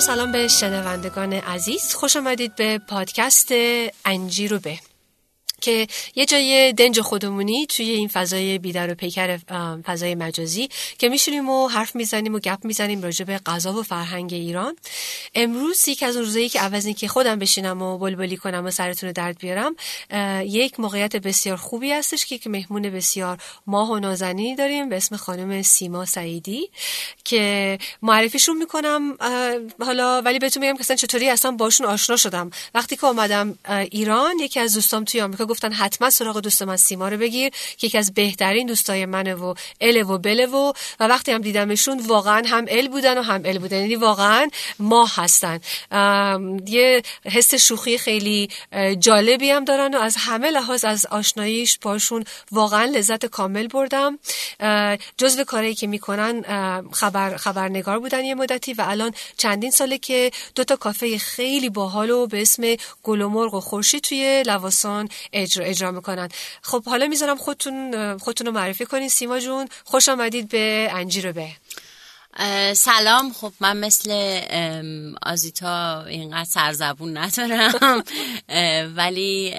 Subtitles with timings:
[0.00, 1.94] سلام به شنوندگان عزیز.
[1.94, 3.48] خوش آمدید به پادکست
[4.04, 4.89] انجیر و به.
[5.60, 9.38] که یه جای دنج خودمونی توی این فضای بیدر و پیکر
[9.86, 14.32] فضای مجازی که میشونیم و حرف می‌زنیم و گپ می‌زنیم راجع به غذا و فرهنگ
[14.32, 14.76] ایران.
[15.34, 19.06] امروز یک از اون روزایی که عوض که خودم بشینم و بلبلی کنم و سرتون
[19.08, 19.76] رو درد بیارم
[20.46, 25.62] یک موقعیت بسیار خوبی هستش که مهمون بسیار ماه و نازنینی داریم به اسم خانم
[25.62, 26.70] سیما سعیدی
[27.24, 29.16] که معرفیشون می‌کنم
[29.80, 32.50] حالا ولی بهتون میگم که چطوری اصلا باشون آشنا شدم.
[32.74, 33.58] وقتی که آمدم
[33.90, 37.50] ایران یکی از دوستام توی آمریکا گفتن حتما سراغ دوست من سیما رو بگیر.
[37.78, 42.00] که یکی از بهترین دوستای منه و ال و بله و و وقتی هم دیدمشون
[42.06, 43.76] واقعا هم ال بودن و هم ال بودن.
[43.76, 44.48] یعنی واقعا
[44.78, 45.60] ما هستن.
[46.66, 48.48] یه حس شوخی خیلی
[48.98, 54.18] جالبی هم دارن و از همه لحاظ از آشناییش باشون واقعا لذت کامل بردم.
[55.16, 56.42] جزو کاری که می‌کنن
[56.92, 62.10] خبر خبرنگار بودن یه مدتی و الان چندین ساله که دو تا کافه خیلی باحال
[62.10, 65.08] و به اسم گل و مرغ و خورشید توی لواسان
[65.42, 66.28] اجرا اجرا می‌کنن.
[66.62, 69.08] خب حالا می‌ذارم خودتون خودتون رو معرفی کنین.
[69.08, 71.48] سیما جون خوش آمدید به انجیر به.
[72.74, 73.32] سلام.
[73.32, 74.40] خب من مثل
[75.22, 78.04] آزیتا اینقدر سرزبون ندارم.
[78.96, 79.50] ولی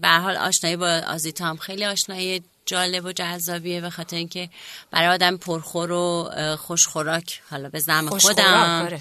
[0.00, 4.50] به حال آشنایی با آزیتا هم خیلی آشنایی جالب و جذابیه به خاطر اینکه
[4.90, 7.40] برای آدم پرخور و خوشخوراک.
[7.50, 8.84] حالا به زم خودم.
[8.84, 9.00] آره.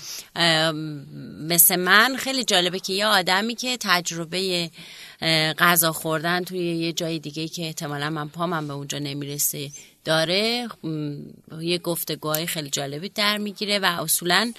[1.39, 4.69] مثل من خیلی جالبه که یه آدمی که تجربه
[5.59, 9.71] غذا خوردن توی یه جای دیگه که احتمالا من پامم به اونجا نمی‌رسه
[10.05, 10.67] داره.
[11.61, 14.53] یه گفتگوهای خیلی جالبی در می‌گیره و اصولا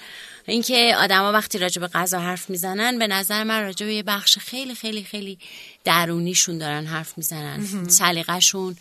[0.45, 4.37] اینکه آدما وقتی راجع به غذا حرف می‌زنن به نظر من راجع به یه بخش
[4.37, 5.37] خیلی خیلی خیلی
[5.83, 7.87] درونیشون دارن حرف می‌زنن.
[7.87, 8.77] سلیقه‌شون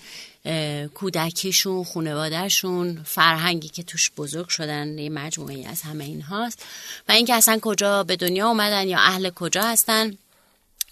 [0.95, 6.65] کودکیشون خانوادهشون فرهنگی که توش بزرگ شدن یه مجموعی از همه این هاست
[7.09, 10.19] و اینکه اصلا کجا به دنیا اومدن یا اهل کجا هستن.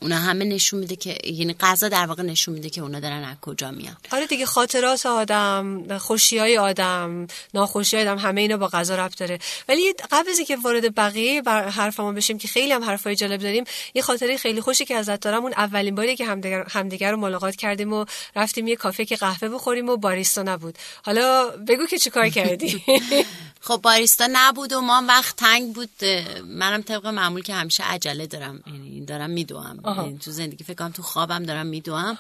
[0.02, 3.36] اونا همه نشون میده که یعنی غذا در واقع نشون میده که اونا دارن از
[3.42, 3.96] کجا میان.
[4.12, 9.38] آره دیگه خاطرات آدم خوشی های آدم ناخوشی آدم همه اینا با غذا ربط داره.
[9.68, 13.64] ولی قبل از اینکه وارد بقیه بر حرفمون بشیم که خیلی هم حرفای جالب داریم
[13.94, 17.56] یه خاطره خیلی خوشی که ازت دارم اون اولین باری که همدیگر همدیگر رو ملاقات
[17.56, 18.04] کردیم و
[18.36, 20.78] رفتیم یه کافه که قهوه بخوریم و باریستا نبود.
[21.04, 22.82] حالا بگو که چیکار کردی؟
[23.66, 26.04] خب باریستا نبود و ما وقت تنگ بود.
[26.44, 28.62] منم طبق معمول که همیشه عجله دارم.
[28.66, 32.18] یعنی دارم میدوام یعنی تو زندگی فکر کنم تو خوابم دارم میدوام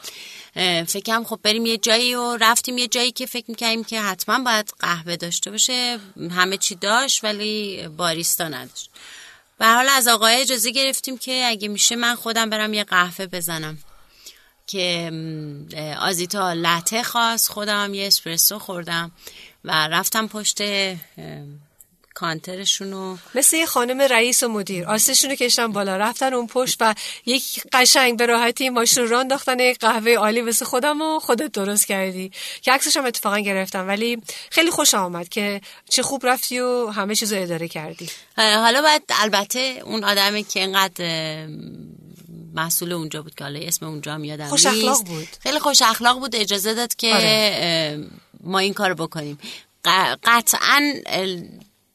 [0.86, 4.74] فکرم خب بریم یه جایی و رفتیم یه جایی که فکر می‌کنیم که حتما باید
[4.78, 5.98] قهوه داشته باشه.
[6.30, 8.90] همه چی داشت ولی باریستا نداشت.
[9.58, 13.78] به حال از آقای اجازه گرفتیم که اگه میشه من خودم برم یه قهوه بزنم.
[14.66, 15.12] که
[16.00, 17.48] آزیتا لته خواست.
[17.48, 19.12] خودم یه اسپرسو خوردم
[19.64, 20.62] و رفتم پشت
[22.16, 24.86] کانترشون مثل یه خانم رئیس و مدیر.
[24.86, 26.94] آسشون رو کشتن بالا رفتن اون پشت و
[27.26, 31.86] یک قشنگ به راحتی ماشین رو انداختن یک قهوه عالی واسه خودم و خودت درست
[31.86, 32.30] کردی.
[32.62, 34.18] که عکسش هم اتفاقا گرفتم ولی
[34.50, 38.10] خیلی خوش آمد که چه خوب رفتی و همه چیز رو اداره کردی.
[38.36, 41.46] حالا باید البته اون آدمی که اینقدر
[42.54, 45.28] مسئول اونجا بود که حالا اسم اونجا هم یادم خوش اخلاق بود.
[45.40, 48.08] خیلی خوش اخلاق بود اجازه داد که آره.
[48.40, 49.38] ما این کار بکنیم.
[50.24, 50.92] قطعا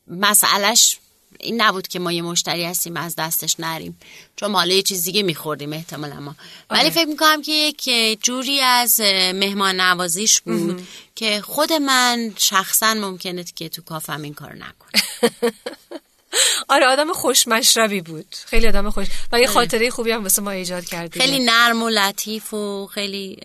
[0.08, 0.98] مسئلهش
[1.40, 3.98] این نبود که ما یه مشتری هستیم از دستش نریم.
[4.36, 6.36] چون ماله یه چیز دیگه میخوردیم احتمالا ما.
[6.70, 6.90] ولی آره.
[6.90, 9.00] فکر می‌کنم که یک جوری از
[9.34, 15.02] مهمان نوازیش بود که خود من شخصا ممکنه که تو کافم این کار نکنم.
[16.70, 18.36] آره آدم خوشمشربی بود.
[18.46, 19.48] خیلی آدم خوش و یه.
[19.48, 23.38] خاطره خوبی هم واسه ما ایجاد کردیم خیلی نرم و لطیف و خیلی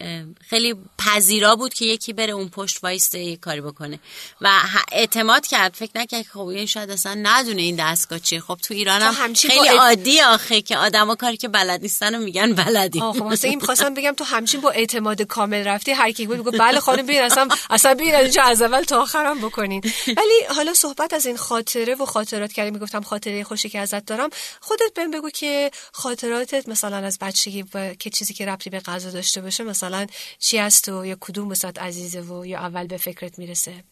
[0.48, 3.98] خیلی پذیرا بود که یکی بره اون پشت وایسته یه کاری بکنه.
[4.40, 4.50] و
[4.92, 5.74] اعتماد کرد.
[5.74, 8.40] فکر نکرد که خب این شاید اصلا ندونه این دستگاه چیه.
[8.40, 12.52] خب تو ایران هم خیلی عادی آخه که آدما کاری که بلد نیستن و میگن
[12.52, 13.00] بلدی.
[13.00, 16.58] خب واسه این خواستم بگم تو همچین با اعتماد کامل رفتی هر کی بود گفت
[16.58, 19.82] بله خانم ببین اصلا اصلا ببین از اول تا آخرم بکنین.
[20.18, 24.30] ولی حالا صحبت از این خاطره و خاطرات کردیم می‌گفتم خاطره خوشی که ازت دارم.
[24.60, 29.10] خودت بهم بگو که خاطراتت مثلا از بچگی و که چیزی که ربطی به غذا
[29.10, 30.06] داشته باشه مثلا
[30.38, 33.84] چی هست و یا کدوم وسط عزیزه و یا اول به فکرت می‌رسه؟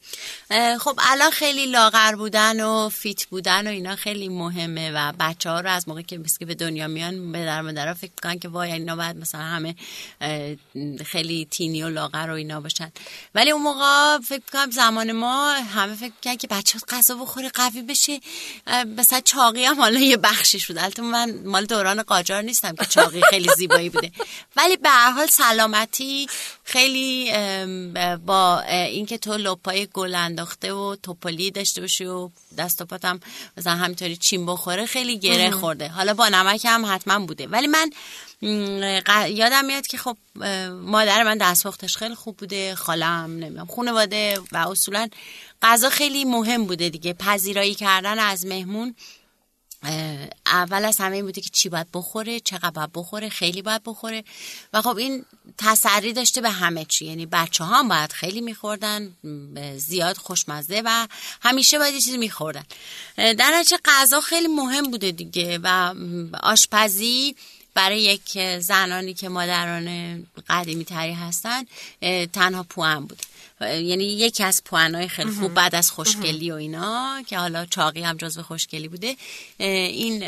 [0.80, 5.60] خب الان خیلی لاغر بودن و فیت بودن و اینا خیلی مهمه و بچه ها
[5.60, 8.96] رو از موقع که به دنیا میان به در مدرها فکر کنن که وای اینا
[8.96, 9.74] باید مثلا همه
[11.04, 12.92] خیلی تینی و لاغر و اینا باشن.
[13.34, 17.82] ولی اون موقع فکر کنم زمان ما همه فکر کنن که بچه غذا بخوره قوی
[17.82, 18.20] بشه.
[18.82, 23.22] مثلا چاقی هم حالا یه بخشی شد البته من مال دوران قاجار نیستم که چاقی
[23.30, 24.12] خیلی زیبایی بوده.
[24.56, 26.26] ولی به هر حال سلامتی
[26.64, 27.32] خیلی
[28.26, 33.20] با اینکه تو لپای گل انداخته و توپلی داشته باشی و دست و پاتم
[33.56, 35.88] مثلا همینطوری چین بخوره خیلی گره خورده.
[35.88, 37.46] حالا با نمک هم حتما بوده.
[37.46, 37.90] ولی من
[39.28, 40.16] یادم میاد که خب
[40.70, 45.08] مادر من دستپختش خیلی خوب بوده خالم نمی‌دونم خانواده و اصولا
[45.62, 47.12] غذا خیلی مهم بوده دیگه.
[47.12, 48.94] پذیرایی کردن از مهمون
[50.46, 54.24] اول از همه این بوده که چی باید بخوره چقدر باید بخوره خیلی باید بخوره.
[54.72, 55.24] و خب این
[55.58, 57.06] تسری داشته به همه چی.
[57.06, 59.16] یعنی بچه ها هم باید خیلی میخوردن
[59.76, 61.08] زیاد خوشمزه و
[61.42, 62.64] همیشه باید یه چیزی میخوردن.
[63.16, 65.94] در نتیجه غذا خیلی مهم بوده دیگه و
[66.42, 67.36] آشپزی
[67.74, 71.62] برای یک زنانی که مادران قدیمی تری هستن
[72.32, 73.22] تنها پوان بود.
[73.60, 78.16] یعنی یکی از پوانای خیلی خوب بعد از خوشگلی و اینا که حالا چاقی هم
[78.16, 79.16] جزو خوشگلی بوده
[79.58, 80.24] این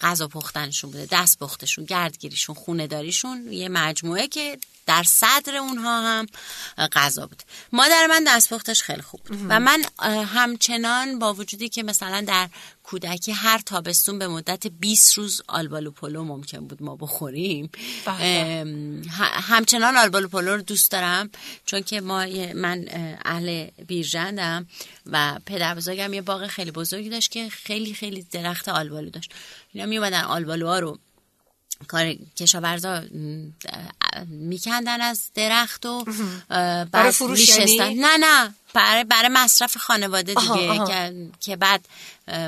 [0.00, 6.26] غذا پختنشون بوده دست پختشون گردگیریشون خونه داریشون یه مجموعه که در صدر اونها هم
[6.92, 7.42] غذا بود.
[7.72, 9.38] مادر من دستپختش خیلی خوب بود.
[9.48, 9.84] و من
[10.24, 12.48] همچنان با وجودی که مثلا در
[12.82, 17.70] کودکی هر تابستون به مدت 20 روز آلبالو پلو ممکن بود ما بخوریم.
[18.04, 19.04] بله.
[19.48, 21.30] همچنان آلبالو پلو رو دوست دارم
[21.64, 22.84] چون که ما من
[23.24, 24.66] اهل بیرجندم
[25.06, 29.32] و پدر بزرگم یه باغ خیلی بزرگی داشت که خیلی خیلی درخت آلبالو داشت.
[29.72, 30.98] اینا می آلبالوها رو
[31.88, 33.02] کار کشاورزا
[34.26, 36.04] میکندن از درخت و
[36.92, 38.54] بعد فروش یعنی؟ نه نه.
[38.74, 40.80] برای برای مصرف خانواده دیگه
[41.40, 41.88] که بعد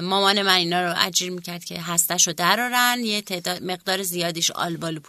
[0.02, 5.00] مامان من اینا رو اجیر می‌کرد که هستش رو درارن یه تعداد مقدار زیادیش آلبالو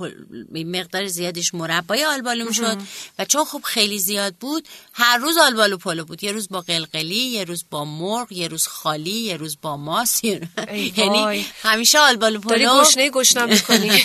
[0.53, 2.77] مقدار زیادیش مربای آلبالو می‌شد
[3.19, 6.23] و چون خب خیلی زیاد بود هر روز آلبالو پلو بود.
[6.23, 10.23] یه روز با قلقلی یه روز با مرغ یه روز خالی یه روز با ماست.
[10.97, 12.49] یعنی همیشه آلبالو پلو.
[12.49, 13.91] داری گشنه گشنم می‌کنی.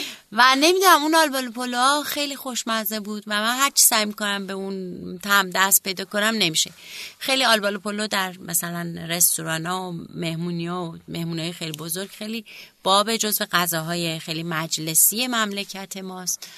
[0.32, 5.18] و نمی‌دونم اون آلبالو پلو خیلی خوشمزه بود و من هرچی سعی می‌کنم به اون
[5.22, 6.70] طعم دست پیدا کنم نمیشه.
[7.18, 12.44] خیلی آلبالو پلو در مثلا رستوران ها و مهمونی ها و مهمونی خیلی بزرگ خیلی
[12.82, 16.48] باب جزو غذاهای خیلی مجلسی مملکت ماست.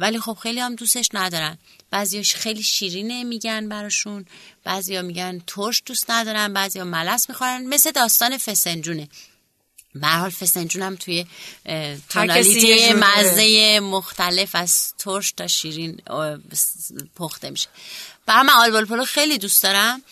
[0.00, 1.58] ولی خب خیلی هم دوستش ندارن.
[1.90, 4.26] بعضیاش خیلی شیرینه میگن براشون.
[4.64, 6.52] بعضیا میگن ترش دوست ندارن.
[6.52, 7.66] بعضیا ملس می‌خورن.
[7.66, 9.08] مثل داستان فسنجونه.
[9.94, 11.26] به حال فسنجون هم توی
[12.08, 16.00] تونالیتی مزه مختلف از ترش تا شیرین
[17.16, 17.68] پخته میشه.
[18.26, 20.02] برای من آلبال پلو خیلی دوست دارم.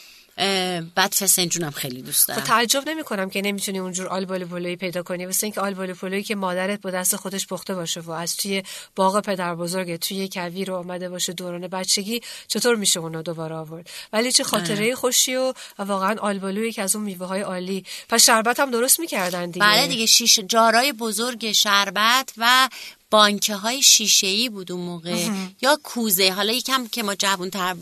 [0.94, 2.40] بعد فسنجونم خیلی دوست دارم.
[2.40, 5.26] خب تعجب نمی کنم که نمی‌تونی اونجور آلبال پلوی پیدا کنی.
[5.26, 8.62] واسه اینکه آلبال پلویی که مادرت با دست خودش پخته باشه و از توی
[8.96, 13.90] باغ پدر بزرگ توی کوی رو آمده باشه دوران بچگی چطور میشه اونو دوباره آورد؟
[14.12, 14.94] ولی چه خاطره.
[14.94, 17.84] خوشی و واقعا آلبالویی که از اون میوه های عالی.
[18.08, 19.66] پس شربت هم درست می‌کردن دیگه.
[19.66, 22.68] بله دیگه شیش جارای بزرگ شربت و
[23.10, 25.28] بانکه های شیشه ای بود اون موقع.
[25.62, 27.76] یا کوزه حالا یکم که ما جوان تر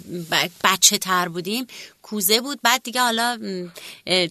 [0.65, 1.67] بچه تر بودیم
[2.05, 2.59] کوزه بود.
[2.63, 3.39] بعد دیگه حالا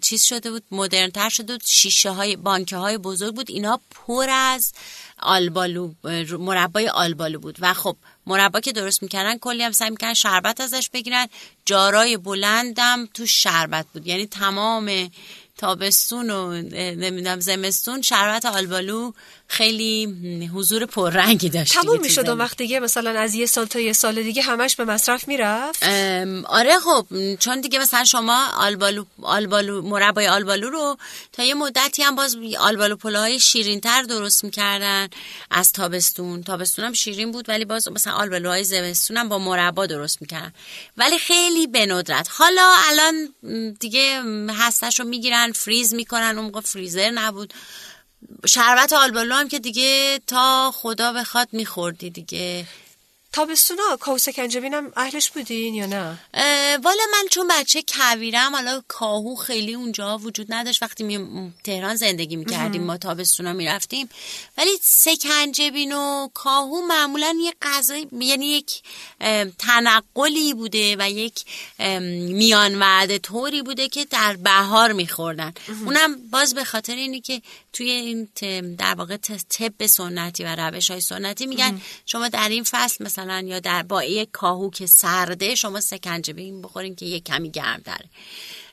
[0.02, 1.66] چیز شده بود مدرن تر شده بود.
[1.66, 3.52] شیشه های بانکه های بزرگ بود.
[3.52, 4.74] اینا پر از
[5.20, 5.94] آلبالو
[6.40, 7.58] مربای آلبالو بود.
[7.60, 7.96] و خب
[8.28, 11.28] مربا که درست می‌کردن کلی هم سعی می‌کردن شربت ازش بگیرن.
[11.66, 14.08] jar ای بلندم تو شربت بود.
[14.08, 15.12] یعنی تمام
[15.58, 19.12] تابستون و نمی‌دونم زمستون شربت آلبالو
[19.54, 23.94] خیلی حضور پررنگی داشت تموم می‌شد اون وقت دیگه مثلا از یه سال تا یه
[23.94, 25.84] سال دیگه همش به مصرف می‌رفت؟
[26.46, 27.08] آره خب
[27.40, 30.98] چون دیگه مثلا شما آلبالو آلبالو مربای آلبالو رو
[31.32, 35.08] تا یه مدتی هم باز آلبالو پلوهای شیرین تر درست می‌کردن
[35.52, 36.44] از تابستون.
[36.44, 40.54] تابستون هم شیرین بود ولی باز مثلا آلبالوهای زمستون هم با مربا درست می‌کردن.
[40.98, 42.28] ولی خیلی به ندرت.
[42.32, 43.36] حالا الان
[43.80, 46.38] دیگه هستش رو می‌گیرن فریز می‌کنن.
[46.38, 47.54] اون موقع فریزر نبود.
[48.46, 52.66] شربت آلبالو هم که دیگه تا خدا بخواد میخوردی دیگه.
[53.36, 56.20] تابستونا کاهو سکنجبین هم اهلش بودین یا نه؟
[56.84, 60.84] والا من چون بچه کویرم حالا کاهو خیلی اونجا وجود نداشت.
[60.84, 64.10] وقتی می تهران زندگی می‌کردیم ما تابستونا می‌رفتیم.
[64.58, 68.82] ولی سکنجبین و کاهو معمولا یه غذای یعنی یک
[69.60, 71.46] تنقلی بوده و یک
[71.80, 75.54] میان وعده طوری بوده که در بهار میخوردن.
[75.86, 77.42] اونم باز به خاطر اینی که
[77.74, 78.30] توی این
[78.76, 79.18] در واقع
[79.50, 84.04] طب سنتی و روش های سنتی میگن شما در این فصل مثلا یا در با
[84.04, 88.06] یک کاهو که سرده شما سکنجبین بخورین که یک کمی گرم داره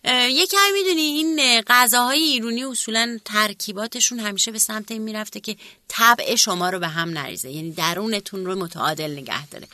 [0.05, 5.57] یه کمی می‌دونی این اه، غذاهای ایرونی اصولا ترکیباتشون همیشه به سمت این می‌رفته که
[5.89, 7.51] طبع شما رو به هم نریزه.
[7.51, 9.69] یعنی درونتون رو متعادل نگه داره.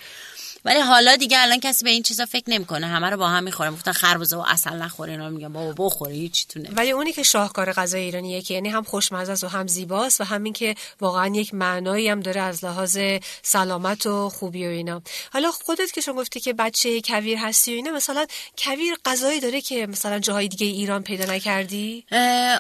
[0.67, 2.87] ولی حالا دیگه الان کسی به این چیزا فکر نمی‌کنه.
[2.87, 5.53] همه رو با هم می‌خوره گفتن خربزه و اصل نخوره اینا میگن.
[5.53, 9.49] بابا بخوره هیچیتونه ولی اونی که شاهکار غذای ایرانیه که یعنی هم خوشمزه است و
[9.49, 12.99] هم زیباست و همین که واقعا یک معنایی هم داره از لحاظ
[13.43, 15.03] سلامت و خوبی و اینا.
[15.33, 18.27] حالا خودت که شما گفتی که بچه کویر هستی و اینا مثلا
[18.59, 22.05] کویر غذایی داره که مثلا جاهای دیگه ایران پیدا نکردی؟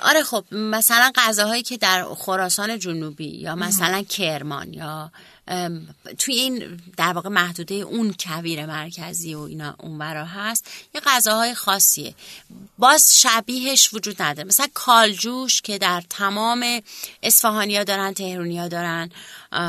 [0.02, 5.10] آره خب مثلا غذاهایی که در خراسان جنوبی یا مثلا کرمان یا
[6.18, 12.14] توی این در واقع محدوده اون کویر مرکزی و اینا اونورا هست یه غذاهای خاصیه.
[12.78, 14.48] باز شبیهش وجود نداره.
[14.48, 16.80] مثلا کالجوش که در تمام
[17.22, 19.10] اصفهانیا دارن تهرونیا دارن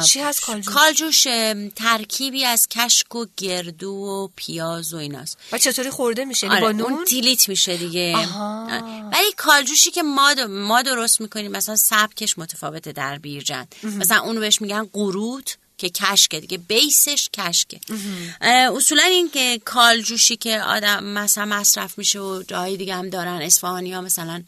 [0.06, 1.28] چی هست کالجوش؟ کالجوش
[1.76, 5.38] ترکیبی از کشک و گردو و پیاز و ایناست.
[5.52, 8.14] و چطوری خورده میشه؟ یعنی آره با اون نون؟ تیلیت میشه دیگه.
[8.18, 8.68] آها.
[9.14, 13.76] ولی کالجوشی که ما ما درست می‌کنیم مثلا سبکش متفاوته در بیرجند.
[13.84, 15.58] مثلا اونو بهش میگن قروت.
[15.78, 17.80] که کشکه دیگه بیسش کشکه.
[18.76, 23.94] اصولا این که کالجوشی که آدم مثلا مصرف میشه و جای دیگه هم دارن اصفهانی
[23.94, 24.44] ها مثلا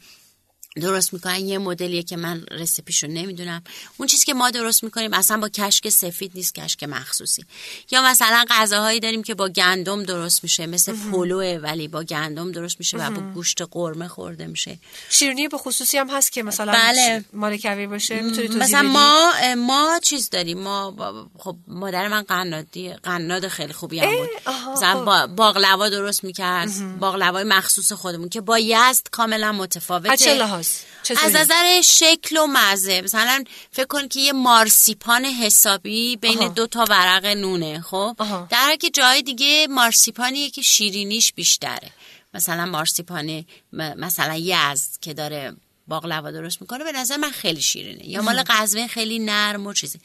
[0.75, 1.39] درست می‌کنن.
[1.39, 3.63] یه مدلیه که من رسیپیشو نمی‌دونم.
[3.97, 7.45] اون چیزی که ما درست می‌کنیم اصلا با کشک سفید نیست کشک مخصوصی.
[7.91, 12.75] یا مثلا غذاهایی داریم که با گندم درست میشه مثل پلوه ولی با گندم درست
[12.79, 14.79] میشه و با گوشت قرمه خورده میشه.
[15.09, 17.25] شیرینی به خصوصی هم هست که مثلا بله.
[17.33, 18.21] مال کویر باشه.
[18.21, 20.59] می‌تونی مثلا؟ ما ما چیز داریم.
[20.59, 20.95] ما
[21.37, 24.29] خب مادر من قنادی قناد خیلی خوبی هم بود.
[24.71, 25.05] مثلا خب.
[25.05, 26.99] با باقلوا درست می‌کرد.
[26.99, 30.58] باقلوای مخصوص خودمون که با یزد کاملا متفاوته.
[31.03, 33.01] چطوری؟ از نظر شکل و مزه.
[33.01, 36.47] مثلا فکر کن که یه مارسیپان حسابی بین آها.
[36.47, 38.47] دو تا ورق نونه خب؟ آها.
[38.51, 41.91] در حالی که جای دیگه مارسیپانیه که شیرینیش بیشتره.
[42.33, 45.55] مثلا مارسیپان مثلا یزد که داره
[45.87, 48.09] باقلوا درست می‌کنه به نظر من خیلی شیرینه.
[48.09, 49.99] یا مال قزوین خیلی نرم و چیزه.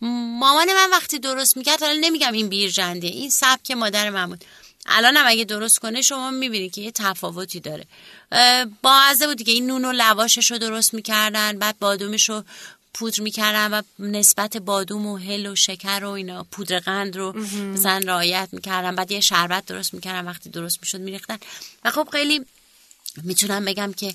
[0.00, 4.44] مامان من وقتی درست می‌کرد حالا نمیگم این بیرجنده این سبک مادر من بود.
[4.86, 7.84] الان هم اگه درست کنه شما می‌بینید که یه تفاوتی داره.
[8.32, 9.52] اه، باعثه بود دیگه.
[9.52, 12.44] این نون و لواشش رو درست می‌کردن بعد بادومش رو
[12.94, 17.32] پودر می‌کردن و نسبت بادوم و هل و شکر و اینا پودر قند رو
[17.74, 18.94] مثلا رعایت می‌کردن.
[18.94, 21.38] بعد یه شربت درست می‌کردن وقتی درست می‌شد میریختن.
[21.84, 22.46] و خب خیلی
[23.24, 24.14] می‌تونم بگم که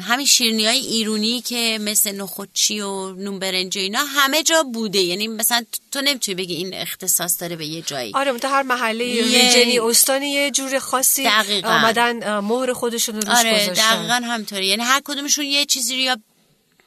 [0.00, 4.98] همین شیرینی های ایرونی که مثل نخودچی و نون برنج و اینا همه جا بوده.
[4.98, 8.12] یعنی مثلا تو نمی‌تونی بگی این اختصاص داره به یه جایی.
[8.14, 11.68] آره متو هر محله یه- ریجنی استانی یه جور خاصی دقیقاً.
[11.68, 13.96] آمدن مهر خودشون رو روش آره گذاشتن.
[13.96, 16.16] دقیقا همطوری یعنی هر کدومشون یه چیزی رو یا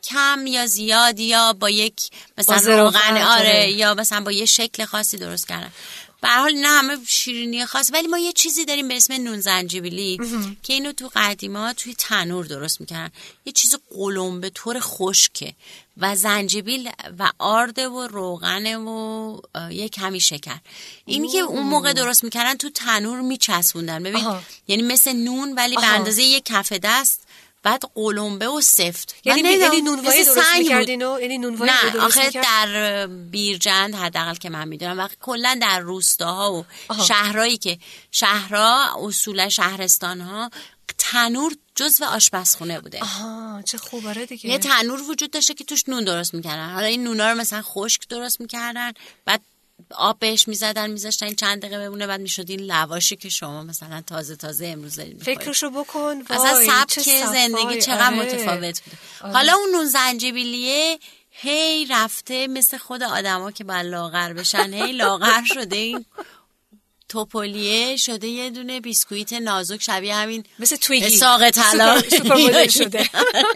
[0.03, 3.25] کم یا زیاد یا با یک مثلا روغن آره.
[3.25, 3.72] آره.
[3.72, 5.72] یا مثلا با یه شکل خاصی درست کردن.
[6.21, 10.19] به حال نه همه شیرینی خاص ولی ما یه چیزی داریم به اسم نون زنجبیلی
[10.63, 13.12] که اینو تو قدیما توی تنور درست می‌کردن.
[13.45, 15.53] یه چیز قلم به طور خشکه
[15.97, 20.59] و زنجبیل و آرد و روغن و یه کمی شکر.
[21.05, 24.03] اینی که اون موقع درست می‌کردن تو تنور میچسبوندن.
[24.03, 24.41] ببین آها.
[24.67, 25.86] یعنی مثل نون ولی به.
[25.86, 27.26] اندازه یه کف دست
[27.67, 29.15] بعد قلمبه و سفت.
[29.25, 30.55] یعنی یعنی نونوایی درست.
[30.57, 35.00] می‌کردین و یعنی نونوایی نه درست آخه می‌کرد؟ در بیرجند حداقل که من می‌دونم.
[35.00, 37.05] و کلا در روستاها و آها.
[37.05, 37.79] شهرهایی که
[38.12, 40.50] شهرها اصولا شهرستانها
[40.97, 43.01] تنور جزو آشپزخونه بوده.
[43.01, 44.07] آها چه خوب.
[44.07, 44.50] آره دیگه.
[44.50, 46.74] یه تنور وجود داشته که توش نون درست می‌کردن.
[46.74, 48.91] حالا این نونا رو مثلا خشک درست می‌کردن.
[49.25, 49.41] بعد
[49.91, 54.36] آب بهش می‌زدن میذاشتن چند دقیقه بمونه بعد می‌شد این لواشی که شما مثلا تازه
[54.36, 55.24] تازه امروز دارید.
[55.24, 58.15] فکرشو بکن اصلا وای، سبک چه صفای، زندگی چقدر آره.
[58.15, 59.34] متفاوت بوده آره.
[59.34, 65.43] حالا اون نون زنجبیلیه هی رفته مثل خود آدما که باید لاغر بشن هی لاغر
[65.43, 66.05] شده این
[67.10, 71.18] توپولیه شده یه دونه بیسکویت نازک شبیه همین مثل تویگی.
[71.18, 72.02] ساق طلا.
[72.78, 73.10] شده.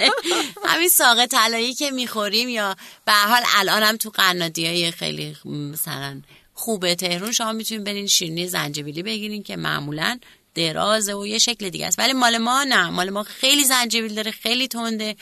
[0.65, 5.37] همین ساق طلایی که می‌خوریم یا به هر حال الان هم تو قنادی های خیلی
[5.45, 6.21] مثلا
[6.53, 10.19] خوبه تهرون شما می‌تونید برین شیرینی زنجبیلی بگیرین که معمولا
[10.55, 11.99] درازه و یه شکل دیگه است.
[11.99, 12.89] ولی مال ما نه.
[12.89, 15.15] مال ما خیلی زنجبیل داره خیلی تنده.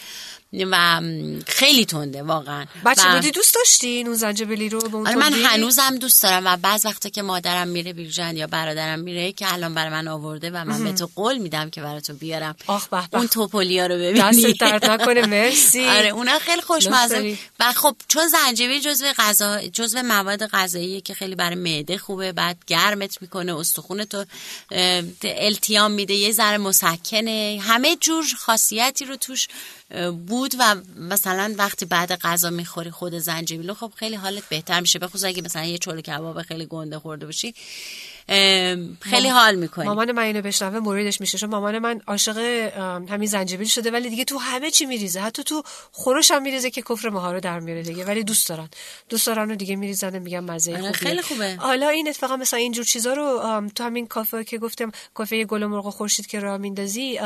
[0.54, 1.02] و
[1.48, 2.66] خیلی تنده واقعا.
[2.86, 6.46] بچه و- بودی دوست داشتی اون زنجبیلی رو به اون آره من؟ هنوزم دوست دارم
[6.46, 10.50] و بعض وقتا که مادرم میره بیرجن یا برادرم میره که الان برای من آورده
[10.52, 12.56] و من به تو قول میدم که برای تو بیارم.
[12.68, 13.18] آخ به به.
[13.18, 14.20] اون توپولیا رو ببینی.
[14.20, 15.86] دست درد نکنه مرسی.
[15.86, 17.38] آره اونا خیلی خوشمزه.
[17.60, 22.58] و خب چون زنجبیل جزو غذا جزو مواد غذاییه که خیلی برای معده خوبه بعد
[22.68, 24.26] گرمت می‌کنه استخون تو
[25.24, 29.48] التیام میده یه ذره مسکنه همه جور خاصیتی رو توش
[30.28, 35.00] بود و مثلا وقتی بعد غذا می‌خوری خود زنجبیل خب خیلی حالت بهتر میشه.
[35.00, 37.54] بخصوص اگه مثلا یه چلو کباب خیلی گنده خورده باشی.
[39.00, 39.86] خیلی حال می‌کنی.
[39.86, 41.38] مامان من اینو بشنوه موردش میشه.
[41.38, 42.38] چون مامان من عاشق
[43.10, 45.20] همین زنجبیل شده ولی دیگه تو همه چی میریزه.
[45.20, 48.70] حتی تو خورش هم میریزه که کفر ماها رو در میاره دیگه ولی دوست دارن.
[49.10, 50.94] دوست دارن و دیگه میریزن و میگن مزه آره، خوبیه.
[50.94, 51.56] خیلی خوبه.
[51.56, 55.68] حالا این اتفاقا مثلا اینجور چیزا رو تو همین کافه که گفتم کافه گل و
[55.68, 57.20] مرغ و خورشید که راه میندازی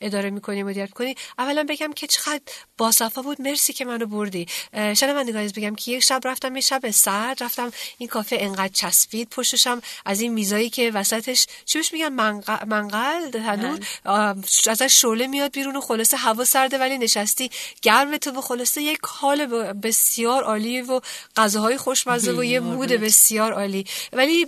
[0.00, 2.40] اداره می‌کنی مدیریت کنی اولا بگم که چقدر
[2.78, 3.40] باصفا بود.
[3.40, 4.46] مرسی که منو بردی.
[4.72, 7.72] شنوندگان بگم که یک شب رفتم یه شب سرد رفتم.
[7.98, 13.30] این کافه انقدر چسبید پشتشم از این میزایی که وسطش چی بهش میگن؟ منق- منقل
[13.30, 14.34] تنور آه،
[14.66, 17.50] ازش شعله میاد بیرون و خلاصه هوا سرده ولی نشستی
[17.82, 21.00] گرم تو و خلاصه یک حال بسیار عالی و
[21.36, 23.84] غذاهای خوشمزه و یه مود بسیار عالی.
[24.12, 24.46] ولی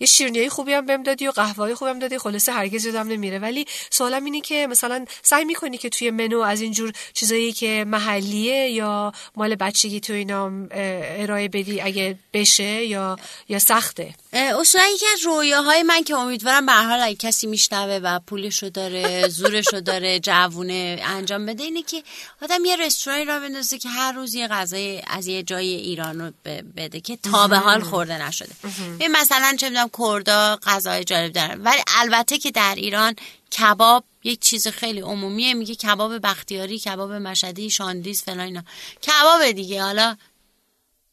[0.00, 3.38] یه شیرینی خوبی هم بهم دادی و قهوه خوبی هم دادی خلاصه هرگز یادم نمیره.
[3.38, 8.70] ولی سوالم اینه که مثلا سعی می‌کنی که توی منو از اینجور چیزایی که محلیه
[8.70, 13.16] یا مال بچگی تو اینا ارائه بدی اگه بشه یا
[13.48, 14.14] یا سخته؟
[14.98, 19.80] یکی از رویاهای من که امیدوارم به حال اگه کسی میشنوه و پولشو داره زورشو
[19.80, 22.02] داره جوونه انجام بده اینه که
[22.42, 26.30] آدم یه رستورانی را بندازه که هر روز یه غذای از یه جای ایران رو
[26.44, 28.52] ب- بده که تا به حال خورده نشده.
[28.98, 31.62] این مثلا چه می‌دونم کردا غذای جالب دارن.
[31.62, 33.16] ولی البته که در ایران
[33.58, 38.62] کباب یک چیز خیلی عمومیه میگه کباب بختیاری کباب مشهدی شاندیز فلان اینا.
[39.02, 39.82] کباب دیگه.
[39.82, 40.16] حالا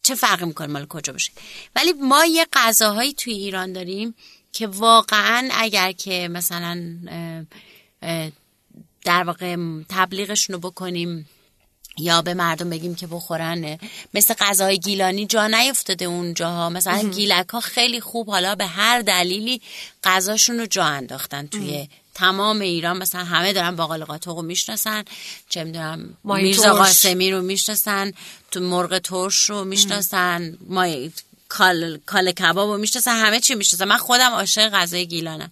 [0.06, 1.32] چه فرقی می‌کنه مال کجا باشه؟
[1.76, 4.16] ولی ما یه غذاهایی توی ایران داریم
[4.52, 6.98] که واقعا اگر که مثلا
[9.04, 9.56] در واقع
[9.90, 11.30] تبلیغشون رو بکنیم
[11.98, 13.78] یا به مردم بگیم که بخورن
[14.14, 16.70] مثل غذاهای گیلانی جا نیفتاده اونجاها.
[16.70, 19.62] مثلا گیلک ها خیلی خوب حالا به هر دلیلی
[20.04, 25.04] غذاشون رو جا انداختن توی تمام ایران مثلا همه دارن باقال قاطق رو می‌شناسن
[25.50, 26.74] چه می‌دونم میرزا.
[26.74, 28.12] قاسمی رو می‌شناسن
[28.52, 31.12] تو مرغ ترش رو می‌شناسن مای
[31.50, 33.86] کال کال کباب رو می‌شناسن همه چی می‌شناسن.
[33.86, 35.52] من خودم عاشق غذای گیلانم.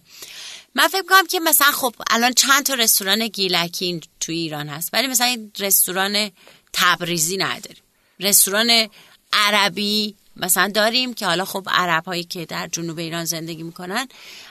[0.74, 5.06] من فکر کنم که مثلا خب الان چند تا رستوران گیلکی تو ایران هست ولی
[5.06, 6.30] مثلا این رستوران
[6.72, 7.82] تبریزی نداریم.
[8.20, 8.88] رستوران
[9.32, 14.08] عربی مثلا داریم که حالا خب عرب هایی که در جنوب ایران زندگی می‌کنن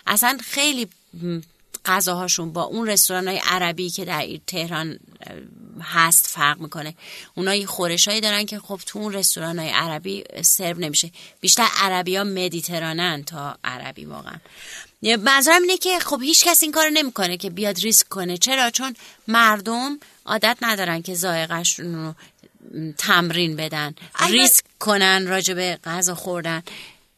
[0.08, 0.88] اصلا خیلی
[1.86, 5.00] غذاهاشون با اون رستوران های عربی که در تهران
[5.82, 6.96] هست فرق می‌کنه.
[7.36, 11.12] اونا یه خورش هایی دارن که خب تو اون رستوران های عربی سرو نمیشه.
[11.42, 14.36] بیشتر عربی ها مدیترانن تا عربی واقعا.
[15.20, 18.38] منظورم اینه که خب هیچ کس این کارو نمی‌کنه که بیاد ریسک کنه.
[18.38, 18.96] چرا؟ چون
[19.28, 22.14] مردم عادت ندارن که ذائقه‌شون رو
[22.98, 23.96] تمرین بدن.
[24.30, 26.64] ریسک کنن راجع به غذا خوردن.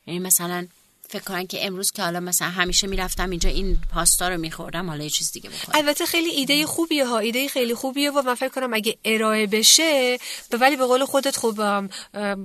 [0.07, 0.67] یعنی مثلا
[1.09, 5.03] فکر کنن که امروز که حالا مثلا همیشه می‌رفتم اینجا این پاستا رو میخوردم حالا
[5.03, 8.49] یه چیز دیگه بخورم البته خیلی ایده خوبیه ها ایده خیلی خوبیه و من فکر
[8.49, 10.17] کنم اگه ارائه بشه
[10.51, 11.87] ولی به قول خودت خب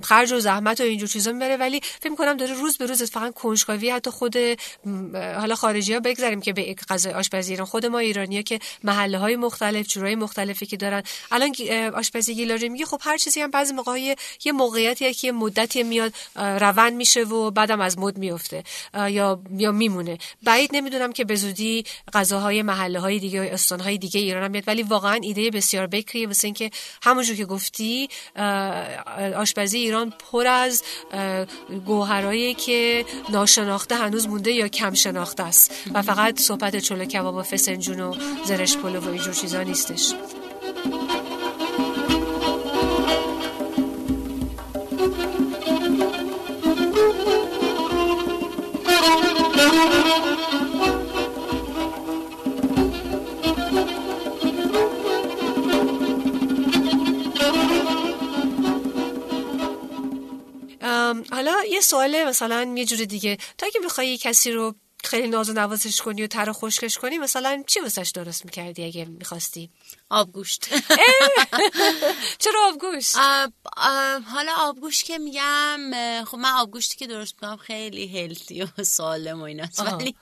[0.03, 3.35] خرج و زحمت و اینجور چیزا می‌بره ولی فکر کنم داره روز به روز فقط
[3.35, 4.37] کنجکاوی حتی خود
[5.15, 9.19] حالا خارجی ها بگذاریم که به غذای آشپزی ایران خود ما ایرانی ها که محله
[9.19, 11.55] های مختلف جورای مختلفی که دارن الان
[11.95, 14.01] آشپزی گیلاری میگه خب هر چیزی هم بعضی موقع
[14.45, 18.60] یه موقعیتی که مدتی میاد روند میشه و بعدم از مد میفته
[18.95, 20.19] یا یا میمونه.
[20.43, 21.37] بعید نمی‌دونم که به
[22.13, 26.27] غذاهای محله های دیگه استان های دیگه ایران هم بیاد ولی واقعا ایده بسیار بکریه
[26.27, 26.71] واسه اینکه
[27.03, 28.09] همونجور که گفتی
[29.37, 30.83] آشپزی ایران پر از
[31.87, 35.73] گوهرایی که ناشناخته هنوز مونده یا کم شناخته است.
[35.95, 40.13] و فقط صحبت چلو کباب و فسنجون و زرش پلو و اینجور چیزا نیستش.
[61.41, 63.39] حالا یه سوال مثلا یه جور دیگه.
[63.59, 64.75] تا اگه بخوای کسی رو
[65.05, 68.85] خیلی ناز و نوازش کنی و تر و خشکش کنی مثلا چی واسش درست می‌کردی
[68.85, 69.71] اگه می‌خواستی؟
[70.11, 70.69] آبگوشت.
[72.39, 75.81] چرا آبگوشت؟ آب- آب- حالا آبگوشت که میگم
[76.25, 79.81] خب من آبگوشتی که درست می‌کنم خیلی هلتی و سالم و ایناست.
[79.81, 79.97] آها.
[79.97, 80.17] ولی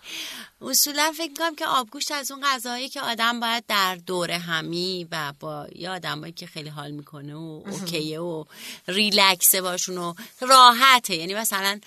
[0.61, 5.33] اصولا فکر می‌کنم که آبگوشت از اون غذاهایی که آدم باید در دور همی و
[5.40, 8.44] با یه آدمایی که خیلی حال می‌کنه و اوکیه و
[8.88, 11.16] ریلکسه باشون و راحته.
[11.16, 11.81] یعنی مثلا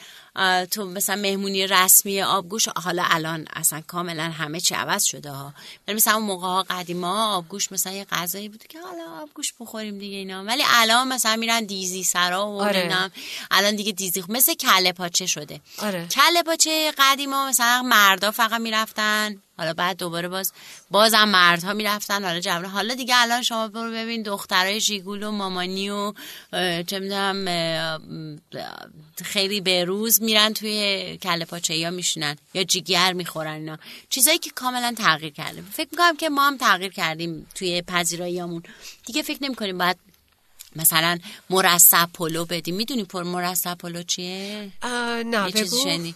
[0.72, 5.54] تو مثلا مهمونی رسمی آبگوش حالا الان اصلا کاملا همه چی عوض شده ها.
[5.88, 10.00] ولی مثلا اون موقع ها قدیما آبگوش مثلا یه غذایی بود که حالا آبگوش بخوریم
[10.00, 10.44] دیگه اینا.
[10.44, 13.12] ولی الان مثلا میرن دیزی سرا و آره.
[13.52, 15.62] الان دیگه دیزی مثل کله پاچه شده.
[15.78, 16.08] آره.
[16.08, 19.42] کله پاچه قدیما مثلا مردا فقط می‌رفتن.
[19.62, 20.54] حالا بعد دوباره باز
[20.92, 25.90] بازم مردها می‌رفتن حالا جوان حالا دیگه الان شما برو ببین دخترای ژیگول و مامانی
[25.90, 26.14] و
[26.88, 27.46] چه می‌دونم
[29.24, 33.78] خیلی به روز میرن توی کله پاچه یا میشینن یا جیگر می‌خورن اینا.
[34.10, 35.64] چیزایی که کاملا تغییر کرده.
[35.74, 38.64] فکر می‌کنم که ما هم تغییر کردیم توی پذیراییامون
[39.06, 39.98] دیگه فکر نمی‌کنیم باید
[40.76, 41.20] مثلا
[41.50, 42.76] مرصع پلو بدیم.
[42.76, 44.72] می‌دونی پر مرصع پلو چیه؟
[45.26, 46.14] نه بگو.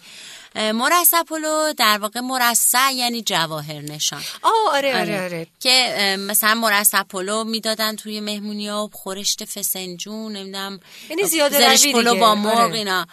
[0.56, 6.56] مرصع پلو در واقع مرصع یعنی جواهر نشان آه آره آره آره که اه، مثلا
[6.56, 12.15] مرصع پلو می‌دادن توی مهمونی ها خورشت فسنجون نمی‌دونم یعنی زیاده روی پلو.
[12.15, 12.74] با مرغ آره.
[12.76, 13.08] اینا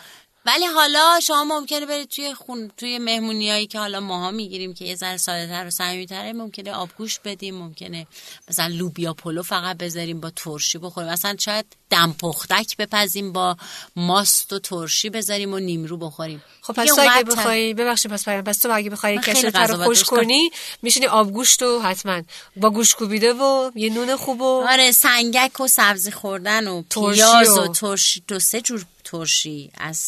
[0.46, 4.94] ولی حالا شما ممکنه برید توی خون توی مهمونیایی که حالا ماها می‌گیریم که یه
[4.96, 8.06] ذره ساده‌تر و صمیمیت‌تره ممکنه آبگوشت بدیم ممکنه
[8.48, 13.56] مثلا لوبیا پلو فقط بذاریم با ترشی بخوریم مثلا شاید دم پختک بپزیم با
[13.96, 18.74] ماست و ترشی بذاریم و نیمرو بخوریم خب پس اگه بخوای ببخشید پس پس تو
[18.74, 20.04] اگه بخوای غذا رو خوش.
[20.04, 20.50] کنی
[20.82, 22.22] میشینی آبگوشت و حتما
[22.56, 27.16] با گوش کوبیده و یه نون خوب و آره سنگک و سبزی خوردن و ترشی
[27.22, 29.98] پیاز و, و- ترشی دو سه جور ترشی از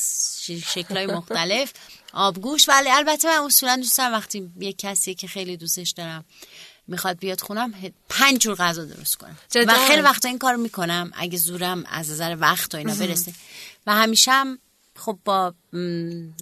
[0.47, 1.73] شکلهای مختلف.
[2.12, 6.25] آبگوش ولی البته من اصولا دوست دارم وقتی یه کسی که خیلی دوستش دارم
[6.88, 7.75] می‌خواد بیاد خونم
[8.09, 9.38] پنج جور غذا درست کنم.
[9.51, 9.73] جدا.
[9.73, 13.33] و خیلی وقتا این کار می‌کنم اگه زورم از نظر وقت و اینا برسه.
[13.87, 14.59] و همیشه هم
[14.96, 15.54] خب با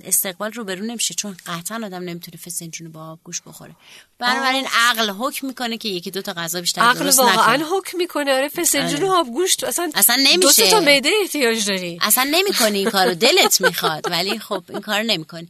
[0.04, 3.76] استقبال روبرو نمیشه چون قطعا آدم نمی‌تونه فسنجون با آبگوش بخوره.
[4.18, 7.64] بنابراین عقل حکم می‌کنه که یکی دو تا غذا بیشتر عقل واقعا.
[7.78, 8.32] حکم می‌کنه.
[8.32, 9.08] آره فسنجون آره.
[9.08, 10.52] و آبگوشت اصلا اصلا دو نمیشه.
[10.52, 11.98] سه تا معده احتیاج داری.
[12.02, 14.10] اصلا نمی کنی این کارو دلت می‌خواد.
[14.10, 15.48] ولی خب این کار نمی کنی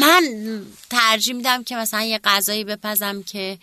[0.00, 0.22] من
[0.90, 3.58] ترجیح میدم که مثلا یه غذایی بپزم که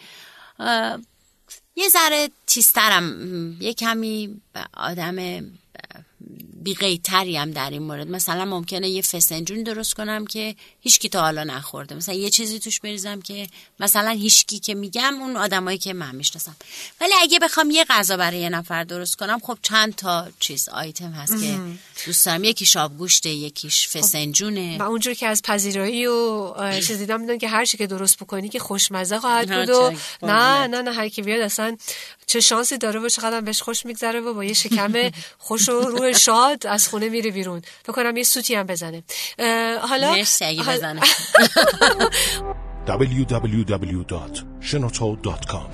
[1.76, 3.58] یه ذره چیزترم.
[3.62, 4.42] یه کمی
[4.74, 5.16] آدم
[6.66, 8.08] بیقیتری هم در این مورد.
[8.08, 11.96] مثلا ممکنه یه فسنجون درست کنم که هیچکی تا حالا نخورده.
[11.96, 13.48] مثلا یه چیزی توش بریزم که
[13.80, 16.56] مثلا هیچکی که میگم اون آدمایی که من می‌شناسم.
[17.02, 21.12] ولی اگه بخوام یه غذا برای یه نفر درست کنم خب چند تا چیز آیتم
[21.12, 21.60] هست که
[22.06, 22.44] دوست دارم.
[22.44, 24.78] یکیش آبگوشته یکیش فسنجونه.
[24.78, 28.50] و اونجور که از پذیرایی و چیز دیدم می‌دونم که هر چی که درست بکنی
[28.50, 30.68] که خوشمزه خواهد بود و نه.
[30.68, 31.78] نه نه هر کی بیاد اصلا
[32.28, 34.94] چه شانسی داره و چقدر بهش خوش میگذره و با یه شکم
[35.48, 37.62] خوش و روح شاد از خونه میره بیرون.
[37.84, 39.04] فکر کنم یه سوتی هم بزنه.
[39.82, 41.02] حالا مرسی اگه بزنه.
[42.88, 45.70] www.shenoto.com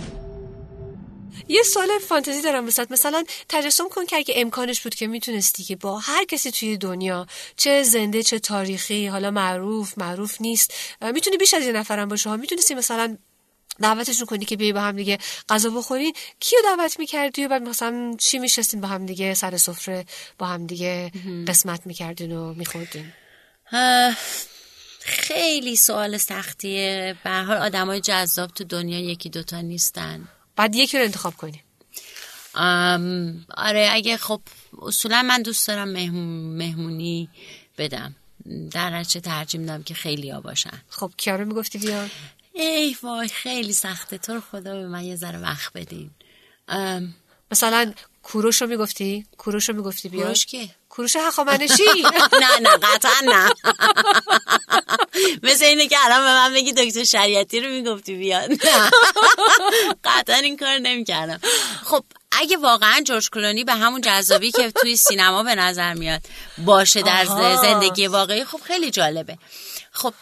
[1.48, 2.92] یه سوال فانتزی دارم وسط.
[2.92, 7.28] مثلا تجسم کن که اگه امکانش بود که می‌تونستی که با هر کسی توی دنیا
[7.58, 10.74] چه زنده چه تاریخی حالا معروف معروف نیست
[11.14, 13.18] می‌تونی بیش از یه نفرم باشه ها می‌تونستی مثلا
[13.82, 15.18] دعوتشون کنی که بیای با هم دیگه
[15.50, 20.06] غذا بخورین کیو دعوت می‌کردی و بعد مثلا چی میشستین با هم دیگه؟ سر سفره
[20.38, 21.12] با هم دیگه
[21.48, 23.14] قسمت می‌کردین و میخوردین.
[25.00, 27.16] خیلی سوال سختیه.
[27.24, 30.28] به هر حال آدمای جذاب تو دنیا یکی دوتا نیستن.
[30.56, 31.64] بعد یکی رو انتخاب کنی.
[32.56, 34.42] ام، آره اگه خب
[34.82, 37.30] اصولا من دوست دارم مهمون- مهمونی
[37.78, 38.16] بدم.
[38.72, 40.82] در نتیجه ترجیح میدم که خیلی ها باشن.
[40.90, 42.08] خب کیا رو می‌گفتی بیا
[42.54, 44.18] ای وای خیلی سخته.
[44.18, 46.12] تو رو خدا به من یه ذره وقت بدین.
[46.68, 47.16] ام،
[47.52, 51.84] مثلا کوروش رو می‌گفتی؟ کوروش رو می‌گفتی بیا کوروش که؟ کوروش هخامنشی؟
[52.42, 53.50] نه نه قطعا نه.
[55.44, 58.50] مثل اینه که الان به من بگی دکتر شریعتی رو می‌گفتی بیاد.
[60.04, 61.40] قطعا این کار نمی‌کردم.
[61.84, 66.22] خب اگه واقعا جورج کلونی به همون جذابی که توی سینما به نظر میاد
[66.58, 67.26] باشه در.
[67.56, 69.38] زندگی واقعی خب خیلی جالبه.
[69.94, 70.14] خب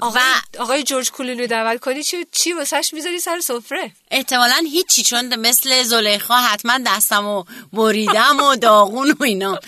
[0.00, 5.02] آقای, و آقای جورج کلونی دعوت کنی چی چی واسش می‌ذاری سر سفره؟ احتمالا هیچی
[5.02, 9.60] چون مثل زلیخا حتما دستم و بریدم و داغون و اینا.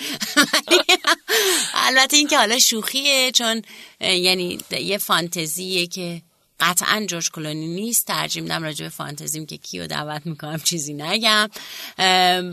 [1.86, 3.62] البته این که حالا شوخیه چون
[4.00, 6.22] یعنی یه فانتزیه که
[6.60, 8.06] قطعا جورج کلونی نیست.
[8.06, 11.50] ترجیح میدم راجع به فانتزیم که کیو دعوت می‌کنم چیزی نگم.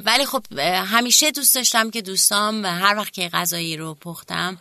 [0.06, 4.58] ولی خب همیشه دوست داشتم که دوستام و هر وقت که غذایی رو پختم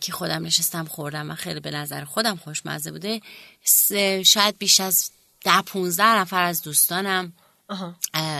[0.00, 3.20] که خودم نشستم خوردم و خیلی به نظر خودم خوشمزه بوده.
[4.24, 5.10] شاید بیش از
[5.44, 7.32] ده 15 نفر از دوستانم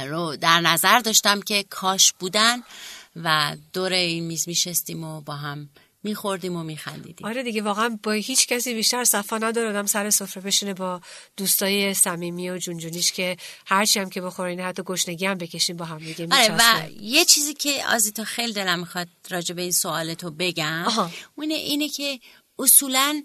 [0.09, 2.57] رو در نظر داشتم که کاش بودن
[3.16, 5.68] و دور این میز میشستیم و با هم
[6.03, 7.27] میخوردیم و میخندیدیم.
[7.27, 11.01] آره دیگه واقعا با هیچ کسی بیشتر صفا نداره سر سفره بشینه با
[11.37, 13.37] دوستای صمیمی و جونجونیش که
[13.67, 17.55] هرچی هم که بخورین حتی گشنگی هم بکشیم با هم دیگه آره و یه چیزی
[17.55, 20.87] که آزیتا خیلی دلم می‌خواد راجع به این سوالتو بگم
[21.35, 22.21] اونه اینه که
[22.59, 23.23] اصولا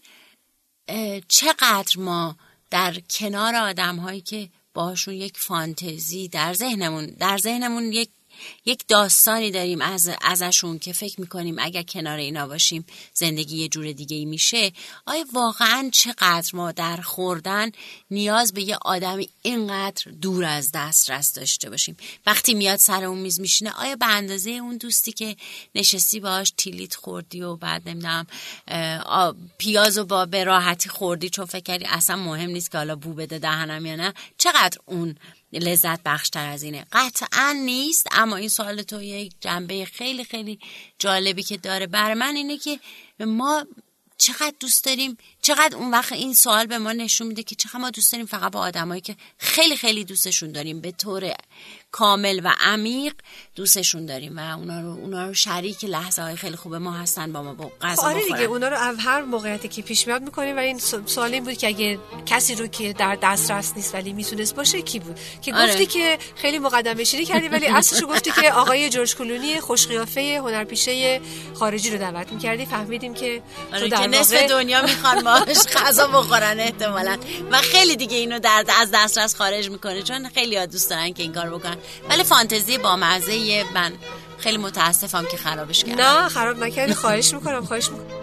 [1.27, 2.37] چقدر ما
[2.69, 8.09] در کنار آدم هایی که باشون یک فانتزی در ذهنمون در ذهنمون یک
[8.65, 13.91] یک داستانی داریم از ازشون که فکر می‌کنیم اگر کنار اینا باشیم زندگی یه جور
[13.91, 14.71] دیگه ای میشه.
[15.05, 17.71] آیا واقعا چقدر ما در خوردن
[18.11, 23.39] نیاز به یه آدمی اینقدر دور از دسترس داشته باشیم؟ وقتی میاد سر اون میز
[23.39, 25.35] میشینه آیا به اندازه اون دوستی که
[25.75, 28.27] نشستی باش تیلیت خوردی و بعد نمی‌دونم
[29.57, 33.13] پیاز و با به راحتی خوردی چون فکر کردی اصلا مهم نیست که حالا بو
[33.13, 35.15] بده دهنم یا نه؟ چقدر اون
[35.53, 36.85] لذت بخشتر از اینه.
[36.91, 40.59] قطعا نیست اما این سوال تو یک جنبه خیلی خیلی
[40.99, 42.79] جالبی که داره بر من اینه که
[43.19, 43.65] ما
[44.17, 47.89] چقدر دوست داریم چقدر اون وقت این سوال به ما نشون میده که چقدر ما
[47.89, 50.81] دوست داریم فقط با آدمایی که خیلی خیلی دوستشون داریم.
[50.81, 51.33] به طور
[51.91, 53.13] کامل و عمیق
[53.55, 57.43] دوستشون داریم و اونا رو اونا رو شریک لحظه های خیلی خوب ما هستن با
[57.43, 60.79] ما با غذا آره دیگه اونا رو هر موقعیتی که پیش میاد می‌کنیم و این
[61.05, 64.99] سوال این بود که اگه کسی رو که در دسترس نیست ولی می‌تونست باشه کی
[64.99, 65.67] بود؟ که آره.
[65.67, 70.39] گفتی که خیلی مقدمه شیری کردی ولی اصلش گفتی که آقای جورج کلونی خوش قیافه
[70.43, 71.21] هنرپیشه
[71.53, 72.65] خارجی رو دعوت می‌کردی.
[72.65, 73.41] فهمیدیم که
[73.73, 77.17] آره تو در که نصف دنیا می‌خوان باش غذا بخورن احتمالا.
[77.51, 81.33] و خیلی دیگه اینو در از دسترس خارج می‌کنه چون خیلی دوست دارن که این
[81.33, 81.76] کار بکنن.
[82.09, 83.93] ولی فانتزی با مزه من.
[84.37, 86.03] خیلی متاسفم که خرابش کردم.
[86.03, 86.93] نه خراب نکردی.
[86.93, 88.16] خواهش می‌کنم خواهش می‌کنم.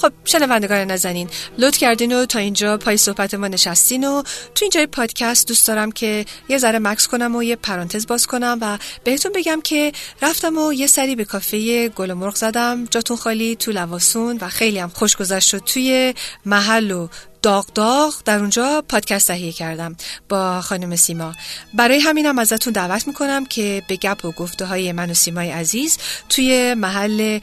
[0.00, 4.22] خب شنوندگان نزنین لطف کردین و تا اینجا پای صحبت ما نشستین و
[4.54, 8.58] تو اینجای پادکست دوست دارم که یه ذره مکس کنم و یه پرانتز باز کنم
[8.60, 13.56] و بهتون بگم که رفتم و یه سری به کافه گل مرغ زدم جاتون خالی
[13.56, 16.14] تو لواسون و خیلی هم خوش گذشت توی
[16.46, 17.08] محل و
[17.42, 19.96] داغ داغ در اونجا پادکست تهیه کردم
[20.28, 21.34] با خانم سیما.
[21.74, 25.98] برای همینم ازتون دعوت می‌کنم که به گپ و گفته های من و سیمای عزیز
[26.28, 27.40] توی محل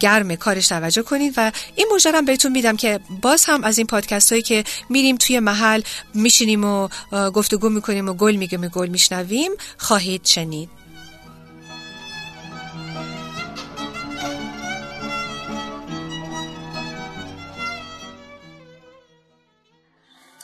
[0.00, 4.32] گرم کارش توجه کنید و این مژرم بهتون میدم که باز هم از این پادکست
[4.32, 5.82] هایی که میریم توی محل
[6.14, 10.79] میشینیم و گفتگو می‌کنیم و گل میگیم و گل میشنویم خواهید شنید.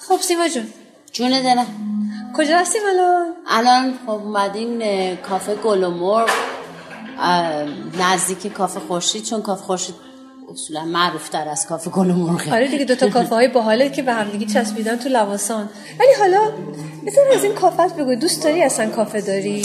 [0.09, 0.67] خب سیما جون.
[1.13, 1.67] جون دلم.
[2.37, 4.79] کجا هستیم الان؟ الان خب اومدیم
[5.17, 6.31] کافه گل و مرغ.
[8.01, 9.95] نزدیک کافه خورشید چون کافه خورشید
[10.53, 14.03] اصولا معروف تر از کافه گل و مرغ آره دیگه دوتا کافه های باحاله که
[14.03, 15.69] به هم دیگه چسبیدن تو لواسان.
[16.01, 16.53] ولی حالا
[17.03, 18.15] مثلا از این کافت بگو.
[18.15, 19.63] دوست داری اصلا کافه داری؟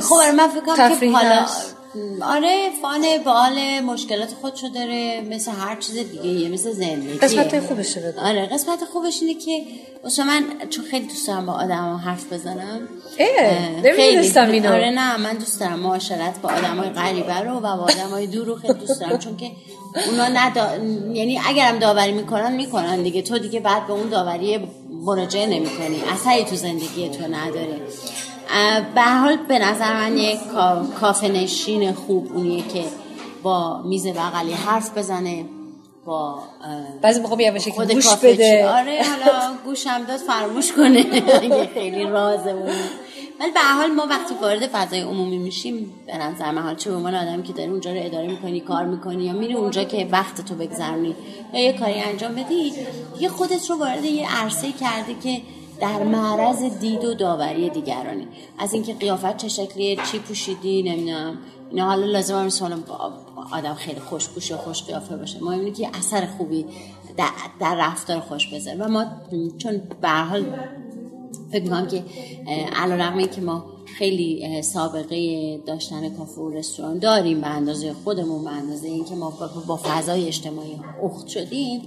[0.00, 1.46] خب آره، من فکر که حالا
[2.22, 7.18] آره فان بال مشکلات خودشو داره مثل هر چیز دیگه یه مثل زندگی.
[7.18, 8.20] قسمت خوبش بده.
[8.20, 9.62] آره قسمت خوبش اینه که
[10.04, 12.80] اصلا من چون خیلی دوست دارم با آدم حرف بزنم.
[13.16, 14.16] خیلی.
[14.50, 14.72] اینو.
[14.72, 18.26] آره نه من دوست دارم معاشرت با آدم های غریبه رو و با آدم های
[18.26, 19.50] دور رو خیلی دوست دارم چون که
[20.10, 20.76] اونا ندا...
[21.14, 23.22] یعنی اگرم داوری می‌کنن می‌کنن دیگه.
[23.22, 24.68] تو دیگه بعد به اون داوری
[25.04, 26.02] مراجعه نمی‌کنی.
[26.12, 27.80] اثری تو زندگی تو نداره.
[28.94, 30.38] به حال به نظر من یک
[31.00, 32.84] کافه نشین خوب اونیه که
[33.42, 35.44] با میز بغلی حرف بزنه
[36.04, 36.38] با
[37.02, 38.68] بعضی موقع بیا بشه که گوش بده.
[38.68, 41.02] آره حالا گوشم داد فرموش کنه.
[41.74, 42.54] خیلی رازه
[43.40, 46.96] ولی به حال ما وقتی وارد فضای عمومی میشیم به نظر من حال چه به
[46.96, 50.40] عنوان آدمی که داری اونجا رو اداره می‌کنی کار می‌کنی یا میری اونجا که وقت
[50.40, 51.16] تو بگذرونی
[51.52, 52.72] یا یه کاری انجام بدی
[53.20, 55.40] یه خودت رو وارد یه عرصه کرده که
[55.80, 58.28] در معرض دید و داوری دیگرانی.
[58.58, 61.38] از اینکه قیافت چه شکلیه چی پوشیدی نمی‌دونم.
[61.70, 62.78] اینا حالا لازم هم مثلا
[63.52, 65.40] آدم خیلی خوش پوش و خوش قیافه باشه.
[65.40, 66.66] ما اینه که اثر خوبی
[67.16, 67.28] در,
[67.60, 68.78] در رفتار خوش بذاره.
[68.78, 69.04] و ما
[69.58, 70.44] چون به حال
[71.52, 72.04] فکر می‌کنم که
[72.76, 73.64] علا که ما
[73.98, 79.32] خیلی سابقه داشتن کافه و رستوران داریم به اندازه خودمون به اندازه اینکه ما
[79.66, 81.82] با فضای اجتماعی اخت شدیم.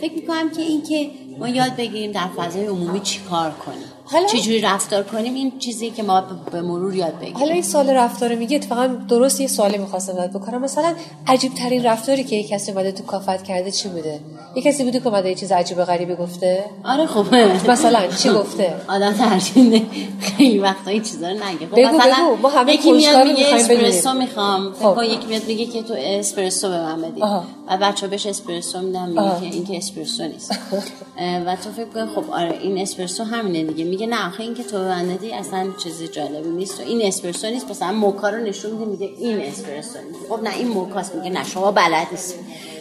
[0.00, 3.97] فکر می‌کنم که اینکه ما یاد بگیریم در فضای عمومی چی کار کنیم.
[4.12, 6.20] حالا- چجوری رفتار کنیم؟ این چیزی که ما
[6.52, 7.36] به مرور یاد بگیریم.
[7.36, 10.60] حالا این سال رفتار میگه اتفاقا درست یه سوالی می‌خواستم ازت بکنم.
[10.60, 10.94] مثلا
[11.26, 14.20] عجیب ترین رفتاری که یه کسی اومده تو کافت کرده چی بوده؟
[14.56, 17.34] یه کسی بوده که اومده یه چیز عجیب و غریبی گفته؟ آره خب.
[17.70, 19.86] مثلا چی گفته؟ آدم ترجیح
[20.20, 21.66] خیلی وقتا این چیزا رو نگه.
[21.66, 22.36] خب بگو، مثلا بگو.
[22.42, 24.14] ما همه یکی میاد میگه اسپرسو.
[24.14, 24.72] می‌خوام.
[24.82, 24.98] خب.
[25.02, 27.20] یکی میاد میگه که تو اسپرسو به من بدی.
[27.68, 29.40] و بچه بهش اسپرسو میدم میگه.
[29.50, 30.58] که این که اسپرسو نیست.
[31.46, 33.84] و تو فکر کن خب آره این اسپرسو همینه دیگه.
[33.98, 37.70] میگه نه آخه این که تو دادی اصلا چیزی جالبی نیست و این اسپرسو نیست
[37.70, 40.18] مثلا موکا رو نشون میده میگه این اسپرسو نیست.
[40.28, 42.38] خب نه این موکاست میگه نه شما بلد نیستی.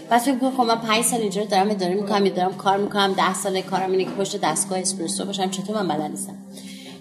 [0.10, 3.62] پس کن خب من 5 سال اینجا دارم اداره می‌کنم دارم کار می‌کنم 10 سال
[3.62, 6.36] کارم اینه که پشت دستگاه اسپرسو باشم چطور من بلد نیستم؟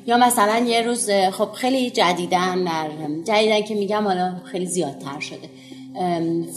[0.07, 2.89] یا مثلا یه روز خب خیلی جدیدن در
[3.25, 5.49] جدیدن که میگم حالا خیلی زیادتر شده.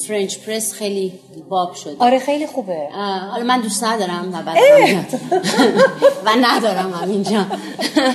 [0.08, 1.14] French press خیلی
[1.50, 1.96] باب شده.
[2.00, 2.88] آره خیلی خوبه.
[3.32, 4.58] حالا من دوست ندارم و بعد
[6.26, 7.46] و ندارم هم اینجا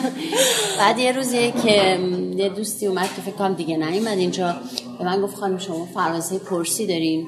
[0.78, 1.98] بعد یه روزیه که
[2.36, 4.56] یه دوستی اومد که فکر کنم دیگه نیومد اینجا.
[4.98, 7.26] به من گفت خانم شما فرانسه پرسی دارین؟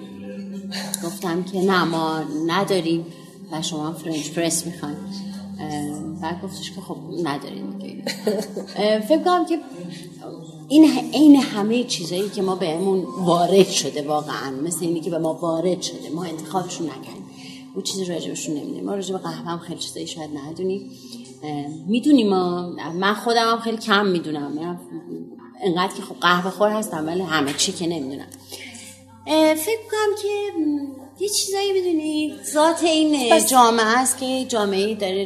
[1.04, 3.06] گفتم که نه ما نداریم
[3.52, 4.96] و شما French press می‌خواین.
[6.22, 7.78] بعد گفتش که خب نداریم
[9.08, 9.58] فکر کنم که
[10.68, 15.34] این عین همه چیزایی که ما بهمون وارد شده واقعا مثل اینی که به ما
[15.34, 17.26] وارد شده ما انتخابشون نکردیم.
[17.74, 18.84] اون چیزی راجبشون نمی‌دونیم.
[18.84, 20.90] ما راجب قهوه هم خیلی چیزایی شاید ندونیم.
[21.86, 22.70] می‌دونیم ما.
[22.94, 24.80] من خودم هم خیلی کم می‌دونم.
[25.62, 28.26] انقدر که خب قهوه خور هستم ولی همه چی که نمی‌دونم.
[29.56, 30.28] فکر کنم که
[31.24, 32.34] یه چیزایی می‌دونی.
[32.52, 35.24] ذات این جامعه است که جامعه داره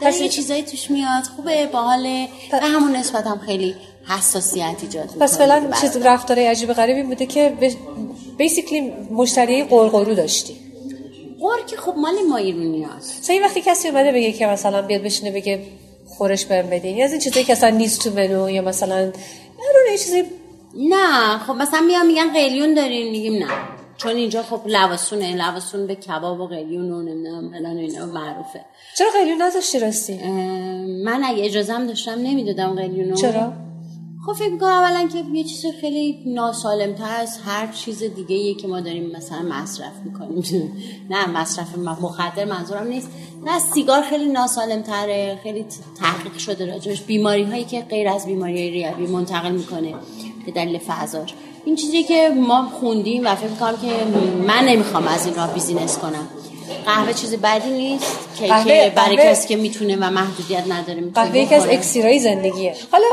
[0.00, 1.22] داره یه چیزایی توش میاد.
[1.36, 2.28] خوبه باحاله.
[2.52, 3.74] و همون نسبت هم خیلی
[4.08, 7.52] حساسیت ایجاد پس فعلا چیز رفتار عجیب غریبی بوده که
[8.38, 10.56] بیسیکلی مشتری قرقرو داشتی.
[11.40, 14.82] قور که خب مال ما ایرونی هست مثلا این وقتی کسی اومده بگه که مثلا
[14.82, 15.62] بیاد بشینه بگه
[16.06, 19.04] خورش بهم بدین از این چیزایی که اصلا نیست تو منو یا مثلا
[19.88, 20.24] نه چیزی
[20.74, 23.75] نه خب مثلا میان میگن قلیون دارین میگیم نه.
[23.96, 28.64] چون اینجا خب لواسونه لواسون به کباب و قلیون و نمی‌دونم فلان اینا معروفه.
[28.98, 30.18] چرا قلیون نذاشتی راستی؟
[31.04, 33.52] من اگه اجازم داشتم نمی‌دادم قلیونو چرا؟
[34.26, 38.68] خب فکر می‌کنم اولا که یه چیز خیلی ناسالمتر از هر چیز دیگه ایه که
[38.68, 40.72] ما داریم مثلا مصرف می‌کنیم.
[41.10, 43.08] نه مصرف مخدر منظورم نیست.
[43.44, 45.66] نه سیگار خیلی ناسالمتره خیلی ت-
[46.00, 47.02] تحقیق شده راجبش.
[47.02, 49.94] بیماری هایی که غیر از بیماری های ریوی منتقل می‌کنه
[50.46, 51.34] به دلیل فضاش
[51.66, 53.88] این چیزی که ما خوندیم و فکر می‌کنم که
[54.46, 56.28] من نمی‌خوام از این راه business کنم.
[56.86, 61.38] قهوه چیز بدی نیست که, قهوه- برای کسی که می‌تونه و محدودیت نداره می‌تونه قهوه
[61.38, 61.66] یکی از.
[61.66, 62.74] اکسیرای زندگیه.
[62.92, 63.04] حالا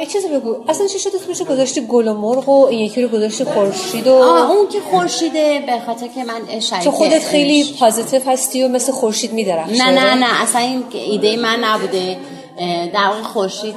[0.00, 0.56] یه چیزی بگو.
[0.68, 4.50] اصلا چی شد اسمشو گذاشتی گل و مرغ و یکی رو گذاشتی خورشید و آه
[4.50, 8.92] اون که خورشیده به خاطر که من شریک چون خودت خیلی positive هستی و مثل
[8.92, 12.16] خورشید میدرخشی نه نه نه اصلا این ایده من نبوده.
[12.94, 13.76] در واقع خورشید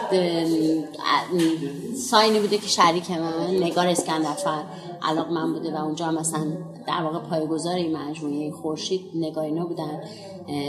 [1.95, 4.63] sign ی بوده که شریک من نگار اسکندرفر
[5.01, 6.43] علاق من بوده و اونجا هم مثلا
[6.87, 9.99] در واقع پایگذار این مجموعه خورشید نگار اینا بودن.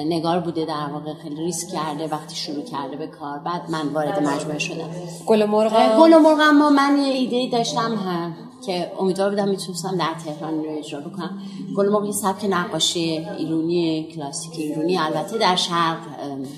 [0.06, 3.38] نگار بوده در واقع خیلی ریسک کرده وقتی شروع کرده به کار.
[3.38, 4.90] بعد من وارد مجموعه شدم.
[5.26, 8.34] گل مرغ گل و مرغ اما من یه ایده داشتم هم
[8.66, 11.38] که امیدوار بودم می‌تونستم در تهران رو اجرا بکنم.
[11.76, 14.98] گل مرغ یه سبک نقاشی ایرونی کلاسیک ایرونی.
[14.98, 15.98] البته در شرق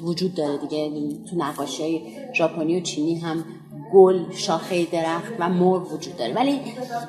[0.03, 0.91] وجود داره دیگه.
[1.31, 2.03] تو نقاشی
[2.35, 3.45] ژاپنی و چینی هم
[3.93, 6.35] گل شاخه درخت و مرغ وجود داره.
[6.35, 6.61] ولی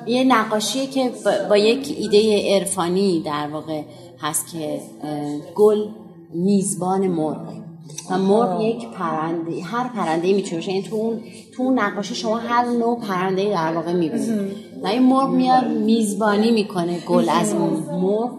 [0.06, 3.82] یه نقاشیه که با, با یک ایده عرفانی در واقع
[4.20, 4.80] هست که
[5.54, 5.88] گل
[6.34, 7.62] میزبان مرغه
[8.10, 10.72] و مرغ یک پرنده هر پرنده می‌تونه باشه.
[10.72, 11.20] یعنی تو اون
[11.54, 16.50] تو اون نقاشی شما هر نوع پرنده در واقع می‌بینید و این مرغ میاد میزبانی
[16.50, 18.30] می‌کنه گل از اون مرغ.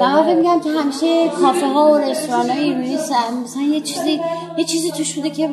[0.00, 2.94] و فکر میگم که همیشه کافه ها و رستوران های ایرونی
[3.44, 4.20] مثلا یه چیزی
[4.58, 5.50] یه چیزی توش بوده که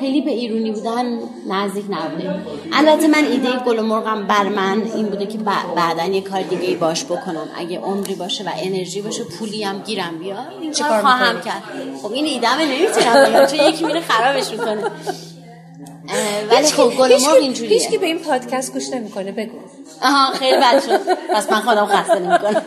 [0.00, 2.34] خیلی به ایرونی بودن نزدیک نبوده.
[2.72, 5.38] البته من ایده گل و مرغم بر من این بوده که
[5.76, 7.48] بعدا یه کار دیگه ای باش بکنم.
[7.56, 11.62] اگه عمری باشه و انرژی باشه پولی هم گیرم بیاد این کار خواهم؟ کرد.
[12.02, 14.82] خب این ایده نمی‌تونم چون یکی میره خرابش می‌کنه.
[16.50, 17.78] ولی خب گل مرغ اینجوریه.
[17.78, 19.58] هیچ کی به این پادکست گوش نمی‌کنه بگو.
[20.02, 21.00] آها خیلی بد شد.
[21.34, 22.62] پس من خودم خسته نمی‌کنم.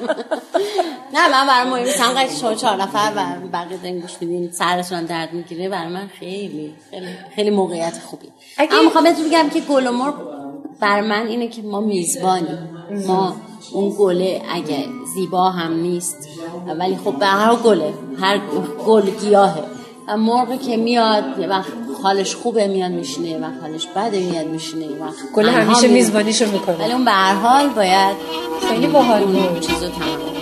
[1.13, 2.34] نه من برای مهم نیست.
[2.34, 4.51] که شما چهار نفر و بقیه دارین گوش میدین.
[4.51, 5.69] سرتون هم درد می‌گیره.
[5.69, 8.27] برای من خیلی خیلی خیلی موقعیت خوبی.
[8.58, 10.13] اگه- اما می‌خوام بهتون بگم که گل مرغ
[10.79, 12.69] بر من اینه که ما میزبانیم.
[13.08, 13.36] ما
[13.73, 16.27] اون گله اگه زیبا هم نیست
[16.79, 17.93] ولی خب به هر گله.
[18.19, 18.39] هر
[18.86, 19.63] گل گیاهه.
[20.08, 21.72] مرغ که میاد یه وقت
[22.04, 26.52] حالش خوبه میاد میشینه یه وقت حالش بده میاد میشینه یه وقت کلا همیشه میزبانیشو
[26.52, 26.76] می‌کنه.
[26.76, 28.16] ولی اون به هر حال باید
[28.70, 29.60] خیلی باحال بود.
[29.60, 30.34] چیزو تمام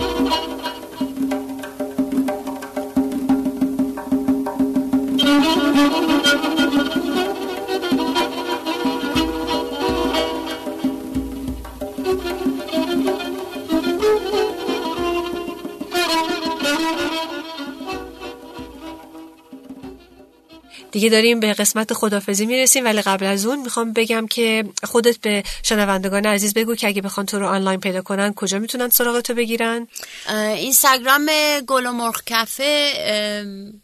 [20.92, 25.44] دیگه داریم به قسمت خدافزی می‌رسیم ولی قبل از اون می‌خوام بگم که خودت به
[25.64, 29.34] شنوندگان عزیز بگو که اگه بخوان تو رو آنلاین پیدا کنن کجا می‌تونن سراغ تو
[29.34, 29.88] بگیرن
[30.30, 31.30] اینستاگرام
[31.68, 32.94] گل و مرغ کفه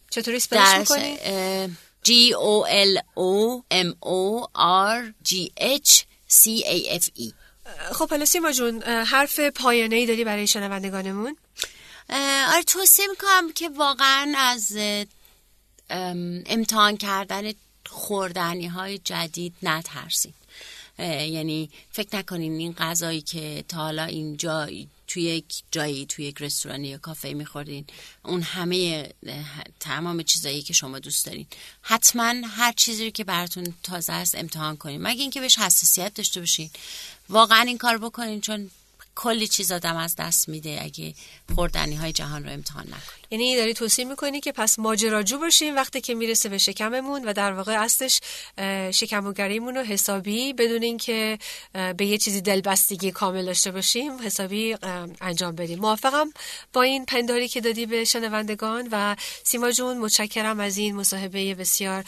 [0.10, 1.17] چطوری اسپلش می‌کنی؟
[2.06, 4.48] G O L O M O
[4.96, 7.34] R G H C A F E.
[7.94, 11.38] خب حالا سیما جون حرف پایانه ای داری برای شنوندگانمون؟
[12.54, 14.77] آره توصیه می‌کنم که واقعا از
[15.90, 17.52] امتحان کردن
[17.85, 20.33] خوردنی های جدید نترسید.
[21.00, 24.67] یعنی فکر نکنین این غذایی که تا حالا اینجا
[25.08, 27.85] توی یک جایی توی یک رستوران یا کافه میخوردین
[28.23, 29.10] اون همه
[29.79, 31.46] تمام چیزایی که شما دوست دارین.
[31.81, 35.02] حتما هر چیزی که براتون تازه است امتحان کنین.
[35.02, 36.69] مگه اینکه بهش حساسیت داشته باشین.
[37.29, 38.69] واقعا این کار بکنین چون
[39.18, 41.13] کلی چیز آدم از دست میده اگه
[41.56, 46.02] خوردنی های جهان رو امتحان نکنیم یعنی داری توصیه می‌کنی که پس ماجراجو باشیم وقتی
[46.02, 48.22] که می‌رسه به شکممون و در واقع اصلش
[48.92, 51.40] شکمگریمون رو حسابی بدون اینکه
[51.98, 54.76] به یه چیزی دلبستگی کامل داشته باشیم حسابی
[55.22, 55.80] انجام بدیم.
[55.80, 56.32] موافقم
[56.74, 62.04] با این پنداری که دادی به شنوندگان و سیما جون متشکرم از این مصاحبه بسیار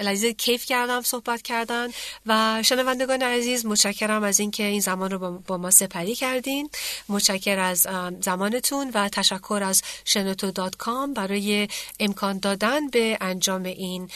[0.00, 1.88] لذیذ کیف کردم صحبت کردن
[2.26, 6.70] و شنوندگان عزیز متشکرم از اینکه این زمان رو با ما سپری کردین.
[7.08, 7.86] متشکر از
[8.20, 11.68] زمانتون و تشکر از شنوتو دات کام برای
[12.00, 14.10] امکان دادن به انجام این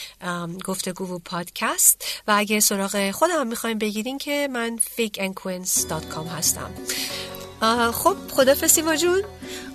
[0.65, 2.05] گفتگو و پادکست.
[2.29, 4.79] و اگه سراغ خودم می‌خوایم بگیرین که من
[6.11, 6.71] کام هستم.
[7.93, 9.23] خب خدافز سیما جون.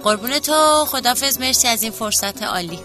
[0.03, 0.85] قربون تو.
[0.85, 2.79] خدافز مرسی از این فرصت عالی.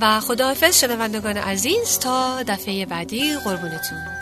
[0.00, 3.34] و خداحافظ شنوندگان عزیز تا دفعه بعدی.
[3.34, 4.21] قربونتون.